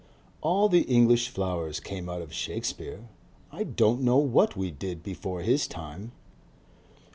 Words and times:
All 0.41 0.67
the 0.67 0.81
English 0.81 1.29
flowers 1.29 1.79
come 1.79 2.09
out 2.09 2.23
of 2.23 2.33
Shakespeare. 2.33 3.07
I 3.51 3.63
don't 3.63 4.01
know 4.01 4.17
what 4.17 4.57
we 4.57 4.71
did 4.71 5.03
before 5.03 5.41
his 5.43 5.67
time." 5.67 6.11